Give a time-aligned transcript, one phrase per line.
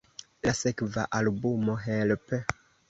[0.47, 2.39] La sekva albumo "Help!